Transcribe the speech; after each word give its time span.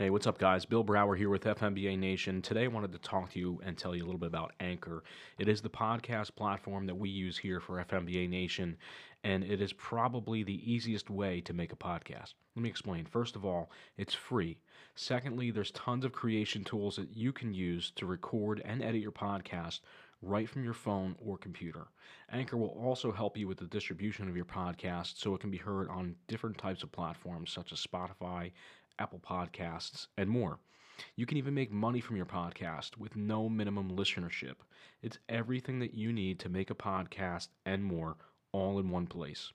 Hey, 0.00 0.08
what's 0.08 0.26
up, 0.26 0.38
guys? 0.38 0.64
Bill 0.64 0.82
Brower 0.82 1.14
here 1.14 1.28
with 1.28 1.44
FMBA 1.44 1.98
Nation. 1.98 2.40
Today, 2.40 2.64
I 2.64 2.68
wanted 2.68 2.90
to 2.92 2.98
talk 3.00 3.32
to 3.32 3.38
you 3.38 3.60
and 3.62 3.76
tell 3.76 3.94
you 3.94 4.02
a 4.02 4.06
little 4.06 4.18
bit 4.18 4.28
about 4.28 4.54
Anchor. 4.58 5.04
It 5.38 5.46
is 5.46 5.60
the 5.60 5.68
podcast 5.68 6.34
platform 6.34 6.86
that 6.86 6.94
we 6.94 7.10
use 7.10 7.36
here 7.36 7.60
for 7.60 7.84
FMBA 7.84 8.26
Nation, 8.30 8.78
and 9.24 9.44
it 9.44 9.60
is 9.60 9.74
probably 9.74 10.42
the 10.42 10.72
easiest 10.72 11.10
way 11.10 11.42
to 11.42 11.52
make 11.52 11.74
a 11.74 11.76
podcast. 11.76 12.32
Let 12.56 12.62
me 12.62 12.70
explain. 12.70 13.04
First 13.04 13.36
of 13.36 13.44
all, 13.44 13.70
it's 13.98 14.14
free. 14.14 14.56
Secondly, 14.94 15.50
there's 15.50 15.70
tons 15.72 16.06
of 16.06 16.12
creation 16.12 16.64
tools 16.64 16.96
that 16.96 17.14
you 17.14 17.30
can 17.30 17.52
use 17.52 17.90
to 17.96 18.06
record 18.06 18.62
and 18.64 18.82
edit 18.82 19.02
your 19.02 19.12
podcast 19.12 19.80
right 20.22 20.48
from 20.48 20.64
your 20.64 20.74
phone 20.74 21.16
or 21.18 21.38
computer. 21.38 21.88
Anchor 22.32 22.56
will 22.56 22.68
also 22.68 23.10
help 23.10 23.36
you 23.36 23.48
with 23.48 23.58
the 23.58 23.64
distribution 23.66 24.28
of 24.28 24.36
your 24.36 24.44
podcast 24.44 25.18
so 25.18 25.34
it 25.34 25.40
can 25.40 25.50
be 25.50 25.56
heard 25.56 25.88
on 25.88 26.14
different 26.28 26.58
types 26.58 26.82
of 26.82 26.92
platforms 26.92 27.50
such 27.50 27.72
as 27.72 27.84
Spotify, 27.84 28.52
Apple 29.00 29.18
Podcasts, 29.18 30.06
and 30.16 30.30
more. 30.30 30.60
You 31.16 31.26
can 31.26 31.38
even 31.38 31.54
make 31.54 31.72
money 31.72 32.00
from 32.00 32.16
your 32.16 32.26
podcast 32.26 32.98
with 32.98 33.16
no 33.16 33.48
minimum 33.48 33.90
listenership. 33.90 34.56
It's 35.02 35.18
everything 35.28 35.80
that 35.80 35.94
you 35.94 36.12
need 36.12 36.38
to 36.40 36.50
make 36.50 36.70
a 36.70 36.74
podcast 36.74 37.48
and 37.64 37.82
more 37.82 38.16
all 38.52 38.78
in 38.78 38.90
one 38.90 39.06
place. 39.06 39.50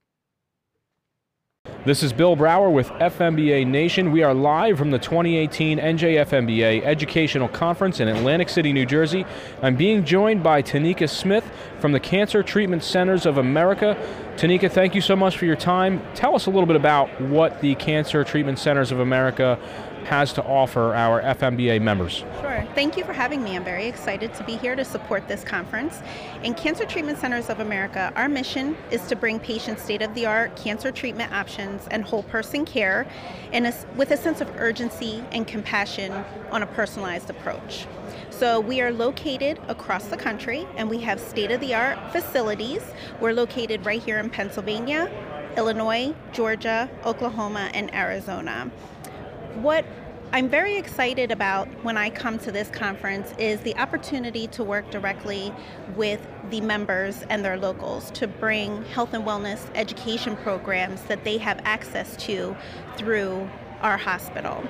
This 1.87 2.03
is 2.03 2.11
Bill 2.11 2.35
Brower 2.35 2.69
with 2.69 2.89
FMBA 2.89 3.65
Nation. 3.65 4.11
We 4.11 4.21
are 4.21 4.33
live 4.33 4.77
from 4.77 4.91
the 4.91 4.99
2018 4.99 5.79
NJFMBA 5.79 6.83
Educational 6.83 7.47
Conference 7.47 8.01
in 8.01 8.09
Atlantic 8.09 8.49
City, 8.49 8.73
New 8.73 8.85
Jersey. 8.85 9.25
I'm 9.61 9.77
being 9.77 10.03
joined 10.03 10.43
by 10.43 10.61
Tanika 10.61 11.09
Smith 11.09 11.49
from 11.79 11.93
the 11.93 11.99
Cancer 12.01 12.43
Treatment 12.43 12.83
Centers 12.83 13.25
of 13.25 13.37
America. 13.37 13.95
Tanika, 14.35 14.69
thank 14.69 14.95
you 14.95 15.01
so 15.01 15.15
much 15.15 15.37
for 15.37 15.45
your 15.45 15.55
time. 15.55 16.01
Tell 16.13 16.35
us 16.35 16.47
a 16.47 16.49
little 16.49 16.65
bit 16.65 16.75
about 16.75 17.21
what 17.21 17.61
the 17.61 17.73
Cancer 17.75 18.25
Treatment 18.25 18.59
Centers 18.59 18.91
of 18.91 18.99
America 18.99 19.57
has 20.07 20.31
to 20.31 20.43
offer 20.43 20.95
our 20.95 21.21
FMBA 21.21 21.81
members. 21.81 22.23
Sure. 22.39 22.65
Thank 22.73 22.95
you 22.95 23.03
for 23.03 23.11
having 23.11 23.43
me. 23.43 23.57
I'm 23.57 23.63
very 23.63 23.87
excited 23.87 24.33
to 24.35 24.43
be 24.45 24.55
here 24.55 24.73
to 24.73 24.85
support 24.85 25.27
this 25.27 25.43
conference. 25.43 26.01
In 26.43 26.53
Cancer 26.53 26.85
Treatment 26.85 27.19
Centers 27.19 27.49
of 27.49 27.59
America, 27.59 28.13
our 28.15 28.29
mission 28.29 28.77
is 28.89 29.05
to 29.07 29.17
bring 29.17 29.37
patients 29.37 29.83
state 29.83 30.01
of 30.01 30.13
the 30.15 30.25
art 30.25 30.55
cancer 30.55 30.91
treatment 30.91 31.33
options 31.33 31.76
and 31.91 32.03
whole 32.03 32.23
person 32.23 32.65
care 32.65 33.05
in 33.51 33.65
a, 33.65 33.73
with 33.95 34.11
a 34.11 34.17
sense 34.17 34.41
of 34.41 34.49
urgency 34.55 35.23
and 35.31 35.47
compassion 35.47 36.11
on 36.51 36.63
a 36.63 36.67
personalized 36.67 37.29
approach. 37.29 37.85
So 38.29 38.59
we 38.59 38.81
are 38.81 38.91
located 38.91 39.59
across 39.67 40.05
the 40.05 40.17
country 40.17 40.65
and 40.77 40.89
we 40.89 40.99
have 41.01 41.19
state 41.19 41.51
of 41.51 41.59
the 41.59 41.75
art 41.75 41.99
facilities. 42.11 42.81
We're 43.19 43.33
located 43.33 43.85
right 43.85 44.01
here 44.01 44.19
in 44.19 44.29
Pennsylvania, 44.29 45.11
Illinois, 45.57 46.13
Georgia, 46.31 46.89
Oklahoma, 47.05 47.69
and 47.73 47.93
Arizona 47.93 48.71
what 49.57 49.85
I'm 50.33 50.49
very 50.49 50.75
excited 50.75 51.31
about 51.31 51.69
when 51.85 51.95
I 51.95 52.09
come 52.09 52.37
to 52.39 52.51
this 52.51 52.69
conference 52.69 53.33
is 53.37 53.61
the 53.61 53.73
opportunity 53.77 54.47
to 54.47 54.63
work 54.63 54.91
directly 54.91 55.53
with 55.95 56.19
the 56.49 56.59
members 56.59 57.23
and 57.29 57.45
their 57.45 57.57
locals 57.57 58.11
to 58.11 58.27
bring 58.27 58.83
health 58.85 59.13
and 59.13 59.23
wellness 59.23 59.65
education 59.73 60.35
programs 60.35 61.01
that 61.03 61.23
they 61.23 61.37
have 61.37 61.61
access 61.63 62.17
to 62.25 62.57
through 62.97 63.49
our 63.81 63.95
hospital. 63.95 64.61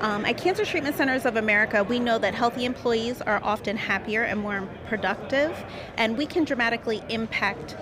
Um, 0.00 0.26
at 0.26 0.36
Cancer 0.36 0.66
Treatment 0.66 0.96
Centers 0.96 1.24
of 1.24 1.36
America, 1.36 1.82
we 1.82 1.98
know 1.98 2.18
that 2.18 2.34
healthy 2.34 2.66
employees 2.66 3.22
are 3.22 3.40
often 3.42 3.76
happier 3.76 4.22
and 4.24 4.40
more 4.40 4.68
productive, 4.86 5.64
and 5.96 6.18
we 6.18 6.26
can 6.26 6.44
dramatically 6.44 7.02
impact 7.08 7.74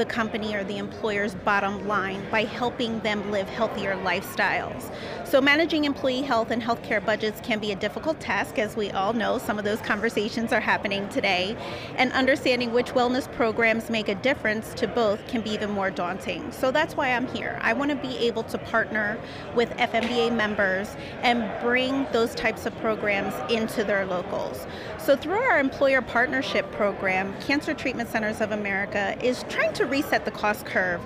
the 0.00 0.06
company 0.06 0.54
or 0.54 0.64
the 0.64 0.78
employer's 0.78 1.34
bottom 1.34 1.86
line 1.86 2.26
by 2.30 2.42
helping 2.42 2.98
them 3.00 3.30
live 3.30 3.46
healthier 3.50 3.94
lifestyles. 3.96 4.90
So, 5.30 5.40
managing 5.40 5.84
employee 5.84 6.22
health 6.22 6.50
and 6.50 6.60
healthcare 6.60 7.04
budgets 7.04 7.40
can 7.42 7.60
be 7.60 7.70
a 7.70 7.76
difficult 7.76 8.18
task, 8.18 8.58
as 8.58 8.76
we 8.76 8.90
all 8.90 9.12
know. 9.12 9.38
Some 9.38 9.60
of 9.60 9.64
those 9.64 9.80
conversations 9.80 10.52
are 10.52 10.58
happening 10.58 11.08
today. 11.10 11.56
And 11.96 12.10
understanding 12.12 12.72
which 12.72 12.86
wellness 12.94 13.30
programs 13.32 13.90
make 13.90 14.08
a 14.08 14.16
difference 14.16 14.74
to 14.74 14.88
both 14.88 15.24
can 15.28 15.42
be 15.42 15.50
even 15.50 15.70
more 15.70 15.90
daunting. 15.90 16.50
So, 16.50 16.72
that's 16.72 16.96
why 16.96 17.12
I'm 17.12 17.28
here. 17.28 17.60
I 17.62 17.74
want 17.74 17.90
to 17.90 17.96
be 17.96 18.16
able 18.26 18.42
to 18.44 18.58
partner 18.58 19.20
with 19.54 19.70
FMBA 19.76 20.34
members 20.34 20.96
and 21.22 21.48
bring 21.60 22.06
those 22.10 22.34
types 22.34 22.64
of 22.66 22.74
programs 22.78 23.34
into 23.52 23.84
their 23.84 24.06
locals. 24.06 24.66
So, 24.98 25.14
through 25.14 25.38
our 25.38 25.60
employer 25.60 26.02
partnership 26.02 26.68
program, 26.72 27.38
Cancer 27.40 27.74
Treatment 27.74 28.08
Centers 28.08 28.40
of 28.40 28.50
America 28.50 29.16
is 29.22 29.44
trying 29.48 29.74
to 29.74 29.86
reset 29.90 30.24
the 30.24 30.30
cost 30.30 30.64
curve 30.64 31.00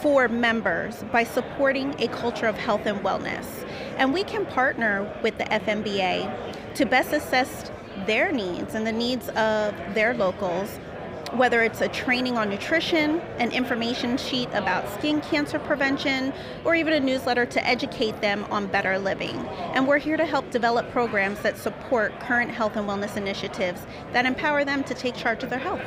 for 0.00 0.28
members 0.28 1.04
by 1.10 1.24
supporting 1.24 1.94
a 2.00 2.08
culture 2.08 2.46
of 2.46 2.56
health 2.56 2.86
and 2.86 3.00
wellness. 3.00 3.46
And 3.96 4.12
we 4.12 4.24
can 4.24 4.46
partner 4.46 5.12
with 5.22 5.38
the 5.38 5.44
FMBA 5.44 6.74
to 6.74 6.84
best 6.84 7.12
assess 7.12 7.70
their 8.06 8.30
needs 8.30 8.74
and 8.74 8.86
the 8.86 8.92
needs 8.92 9.28
of 9.30 9.74
their 9.94 10.14
locals 10.14 10.78
whether 11.32 11.62
it's 11.62 11.80
a 11.80 11.88
training 11.88 12.38
on 12.38 12.48
nutrition, 12.48 13.20
an 13.38 13.50
information 13.52 14.16
sheet 14.16 14.48
about 14.52 14.88
skin 14.94 15.20
cancer 15.20 15.58
prevention, 15.58 16.32
or 16.64 16.74
even 16.74 16.92
a 16.92 17.00
newsletter 17.00 17.44
to 17.44 17.66
educate 17.66 18.20
them 18.20 18.44
on 18.50 18.66
better 18.66 18.98
living. 18.98 19.36
And 19.74 19.86
we're 19.86 19.98
here 19.98 20.16
to 20.16 20.24
help 20.24 20.50
develop 20.50 20.90
programs 20.92 21.40
that 21.40 21.58
support 21.58 22.18
current 22.20 22.50
health 22.50 22.76
and 22.76 22.88
wellness 22.88 23.16
initiatives 23.16 23.86
that 24.12 24.24
empower 24.24 24.64
them 24.64 24.84
to 24.84 24.94
take 24.94 25.14
charge 25.14 25.42
of 25.42 25.50
their 25.50 25.58
health. 25.58 25.82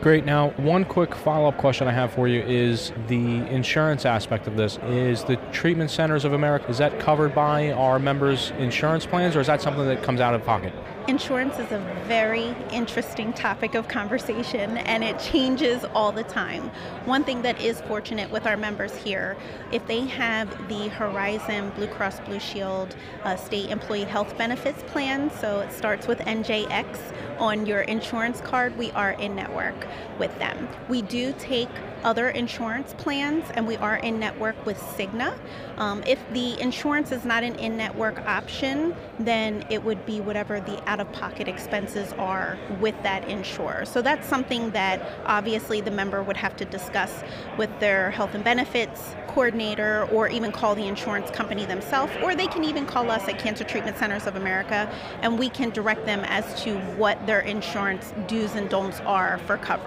Great. 0.00 0.24
Now, 0.24 0.50
one 0.50 0.84
quick 0.84 1.12
follow 1.12 1.48
up 1.48 1.56
question 1.56 1.88
I 1.88 1.92
have 1.92 2.12
for 2.12 2.28
you 2.28 2.40
is 2.42 2.92
the 3.08 3.44
insurance 3.48 4.06
aspect 4.06 4.46
of 4.46 4.56
this. 4.56 4.78
Is 4.84 5.24
the 5.24 5.34
Treatment 5.50 5.90
Centers 5.90 6.24
of 6.24 6.34
America, 6.34 6.68
is 6.68 6.78
that 6.78 7.00
covered 7.00 7.34
by 7.34 7.72
our 7.72 7.98
members' 7.98 8.52
insurance 8.58 9.04
plans 9.06 9.34
or 9.34 9.40
is 9.40 9.48
that 9.48 9.60
something 9.60 9.84
that 9.86 10.04
comes 10.04 10.20
out 10.20 10.34
of 10.34 10.44
pocket? 10.44 10.72
Insurance 11.08 11.58
is 11.58 11.72
a 11.72 11.78
very 12.06 12.54
interesting 12.70 13.32
topic 13.32 13.74
of 13.74 13.88
conversation 13.88 14.76
and 14.76 15.02
it 15.02 15.18
changes 15.18 15.84
all 15.94 16.12
the 16.12 16.22
time. 16.22 16.70
One 17.04 17.24
thing 17.24 17.42
that 17.42 17.60
is 17.60 17.80
fortunate 17.80 18.30
with 18.30 18.46
our 18.46 18.56
members 18.56 18.94
here, 18.94 19.36
if 19.72 19.84
they 19.88 20.04
have 20.06 20.48
the 20.68 20.88
Horizon 20.90 21.70
Blue 21.70 21.88
Cross 21.88 22.20
Blue 22.20 22.38
Shield 22.38 22.94
uh, 23.24 23.34
State 23.34 23.70
Employee 23.70 24.04
Health 24.04 24.36
Benefits 24.38 24.84
Plan, 24.92 25.28
so 25.40 25.60
it 25.60 25.72
starts 25.72 26.06
with 26.06 26.18
NJX 26.20 27.00
on 27.38 27.66
your 27.66 27.80
insurance 27.80 28.40
card, 28.40 28.76
we 28.76 28.90
are 28.92 29.12
in 29.12 29.34
network 29.34 29.87
with 30.18 30.36
them. 30.38 30.68
We 30.88 31.02
do 31.02 31.34
take 31.38 31.68
other 32.04 32.30
insurance 32.30 32.94
plans, 32.98 33.44
and 33.54 33.66
we 33.66 33.76
are 33.76 33.96
in 33.96 34.18
network 34.20 34.64
with 34.64 34.78
Cigna. 34.78 35.36
Um, 35.76 36.02
if 36.06 36.18
the 36.32 36.60
insurance 36.60 37.12
is 37.12 37.24
not 37.24 37.42
an 37.42 37.56
in 37.56 37.76
network 37.76 38.18
option, 38.26 38.94
then 39.18 39.64
it 39.70 39.82
would 39.82 40.04
be 40.06 40.20
whatever 40.20 40.60
the 40.60 40.82
out 40.88 41.00
of 41.00 41.10
pocket 41.12 41.48
expenses 41.48 42.12
are 42.14 42.58
with 42.80 43.00
that 43.02 43.28
insurer. 43.28 43.84
So 43.84 44.02
that's 44.02 44.28
something 44.28 44.70
that 44.70 45.02
obviously 45.26 45.80
the 45.80 45.90
member 45.90 46.22
would 46.22 46.36
have 46.36 46.56
to 46.56 46.64
discuss 46.64 47.22
with 47.56 47.70
their 47.80 48.10
health 48.10 48.34
and 48.34 48.44
benefits 48.44 49.14
coordinator 49.28 50.08
or 50.10 50.28
even 50.28 50.50
call 50.50 50.74
the 50.74 50.86
insurance 50.86 51.30
company 51.30 51.64
themselves, 51.64 52.12
or 52.22 52.34
they 52.34 52.46
can 52.46 52.64
even 52.64 52.86
call 52.86 53.10
us 53.10 53.28
at 53.28 53.38
Cancer 53.38 53.62
Treatment 53.64 53.96
Centers 53.96 54.26
of 54.26 54.36
America 54.36 54.90
and 55.22 55.38
we 55.38 55.48
can 55.48 55.70
direct 55.70 56.04
them 56.06 56.20
as 56.24 56.60
to 56.62 56.76
what 56.96 57.24
their 57.26 57.40
insurance 57.40 58.12
do's 58.26 58.54
and 58.54 58.68
don'ts 58.68 59.00
are 59.00 59.38
for 59.46 59.56
coverage. 59.56 59.77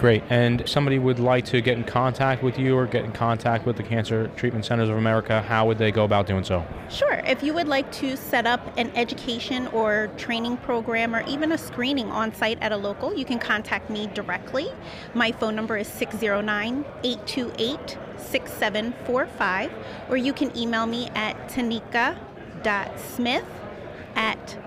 Great. 0.00 0.22
And 0.30 0.66
somebody 0.66 0.98
would 0.98 1.18
like 1.18 1.44
to 1.46 1.60
get 1.60 1.76
in 1.76 1.84
contact 1.84 2.42
with 2.42 2.58
you 2.58 2.74
or 2.74 2.86
get 2.86 3.04
in 3.04 3.12
contact 3.12 3.66
with 3.66 3.76
the 3.76 3.82
Cancer 3.82 4.28
Treatment 4.28 4.64
Centers 4.64 4.88
of 4.88 4.96
America, 4.96 5.42
how 5.42 5.66
would 5.66 5.76
they 5.76 5.92
go 5.92 6.04
about 6.04 6.26
doing 6.26 6.42
so? 6.42 6.66
Sure. 6.88 7.20
If 7.26 7.42
you 7.42 7.52
would 7.52 7.68
like 7.68 7.92
to 7.92 8.16
set 8.16 8.46
up 8.46 8.72
an 8.78 8.90
education 8.96 9.66
or 9.68 10.08
training 10.16 10.56
program 10.56 11.14
or 11.14 11.20
even 11.28 11.52
a 11.52 11.58
screening 11.58 12.10
on 12.10 12.32
site 12.34 12.56
at 12.62 12.72
a 12.72 12.78
local, 12.78 13.14
you 13.14 13.26
can 13.26 13.38
contact 13.38 13.90
me 13.90 14.06
directly. 14.14 14.68
My 15.12 15.32
phone 15.32 15.54
number 15.54 15.76
is 15.76 15.86
609 15.88 16.86
828 17.04 17.98
6745, 18.16 19.70
or 20.08 20.16
you 20.16 20.32
can 20.32 20.56
email 20.56 20.86
me 20.86 21.10
at 21.14 21.36
tanika.smith 21.50 23.44
at 24.16 24.58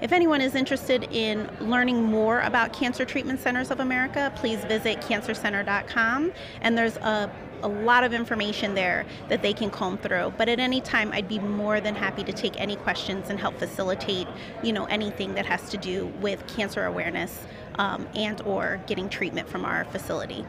if 0.00 0.12
anyone 0.12 0.40
is 0.40 0.54
interested 0.54 1.08
in 1.10 1.50
learning 1.60 2.02
more 2.02 2.40
about 2.40 2.72
Cancer 2.72 3.04
Treatment 3.04 3.40
Centers 3.40 3.70
of 3.70 3.80
America, 3.80 4.32
please 4.36 4.64
visit 4.64 5.00
cancercenter.com 5.00 6.32
and 6.62 6.76
there's 6.76 6.96
a 6.96 7.30
a 7.62 7.68
lot 7.68 8.04
of 8.04 8.12
information 8.12 8.74
there 8.74 9.04
that 9.28 9.42
they 9.42 9.52
can 9.52 9.70
comb 9.70 9.98
through. 9.98 10.32
But 10.38 10.48
at 10.48 10.58
any 10.58 10.80
time, 10.80 11.12
I'd 11.12 11.28
be 11.28 11.38
more 11.38 11.80
than 11.80 11.94
happy 11.94 12.24
to 12.24 12.32
take 12.32 12.58
any 12.60 12.76
questions 12.76 13.28
and 13.30 13.38
help 13.38 13.58
facilitate, 13.58 14.26
you 14.62 14.72
know, 14.72 14.86
anything 14.86 15.34
that 15.34 15.46
has 15.46 15.68
to 15.70 15.76
do 15.76 16.06
with 16.20 16.46
cancer 16.46 16.84
awareness 16.84 17.46
um, 17.76 18.08
and 18.14 18.40
or 18.42 18.80
getting 18.86 19.08
treatment 19.08 19.48
from 19.48 19.64
our 19.64 19.84
facility. 19.84 20.44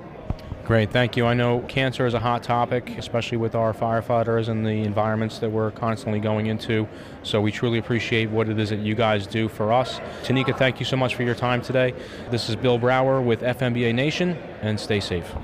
Great, 0.71 0.89
thank 0.89 1.17
you. 1.17 1.25
I 1.25 1.33
know 1.33 1.59
cancer 1.67 2.05
is 2.05 2.13
a 2.13 2.19
hot 2.19 2.43
topic, 2.43 2.97
especially 2.97 3.37
with 3.37 3.55
our 3.55 3.73
firefighters 3.73 4.47
and 4.47 4.65
the 4.65 4.83
environments 4.85 5.39
that 5.39 5.49
we're 5.49 5.71
constantly 5.71 6.21
going 6.21 6.45
into. 6.45 6.87
So 7.23 7.41
we 7.41 7.51
truly 7.51 7.77
appreciate 7.77 8.29
what 8.29 8.47
it 8.47 8.57
is 8.57 8.69
that 8.69 8.79
you 8.79 8.95
guys 8.95 9.27
do 9.27 9.49
for 9.49 9.73
us. 9.73 9.99
Tanika, 10.23 10.57
thank 10.57 10.79
you 10.79 10.85
so 10.85 10.95
much 10.95 11.13
for 11.13 11.23
your 11.23 11.35
time 11.35 11.61
today. 11.61 11.93
This 12.29 12.47
is 12.47 12.55
Bill 12.55 12.77
Brower 12.77 13.21
with 13.21 13.41
FMBA 13.41 13.93
Nation, 13.93 14.37
and 14.61 14.79
stay 14.79 15.01
safe. 15.01 15.35